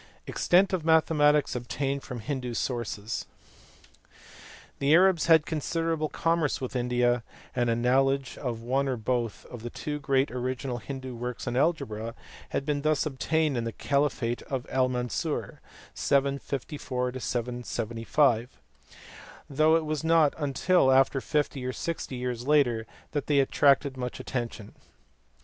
Extent 0.25 0.73
of 0.73 0.83
mathematics 0.83 1.55
obtained 1.55 2.01
from 2.01 2.21
Hindoo 2.21 2.55
sources. 2.55 3.27
The 4.79 4.95
Arabs 4.95 5.27
had 5.27 5.45
considerable 5.45 6.09
commerce 6.09 6.59
with 6.59 6.75
India, 6.75 7.21
and 7.55 7.69
a 7.69 7.75
knowledge 7.75 8.35
of 8.39 8.63
one 8.63 8.87
or 8.87 8.97
both 8.97 9.45
of 9.45 9.61
the 9.61 9.69
two 9.69 9.99
great 9.99 10.31
original 10.31 10.79
Hindoo 10.79 11.13
works 11.13 11.45
on 11.47 11.55
algebra 11.55 12.15
had 12.49 12.65
been 12.65 12.81
thus 12.81 13.05
obtained 13.05 13.57
in 13.57 13.63
the 13.63 13.71
caliphate 13.71 14.41
of 14.49 14.65
Al 14.71 14.89
Mansur 14.89 15.61
(754 15.93 17.19
775), 17.19 18.57
though 19.47 19.75
it 19.75 19.85
was 19.85 20.03
not 20.03 20.33
until 20.39 20.89
fifty 21.21 21.63
or 21.63 21.73
sixty 21.73 22.15
years 22.15 22.47
later 22.47 22.87
that 23.11 23.27
they 23.27 23.37
attracted 23.37 23.95
much 23.97 24.19
attention. 24.19 24.73